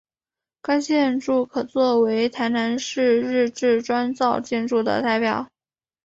[0.63, 5.47] 该建筑可做为台南市日治砖造建筑的代表。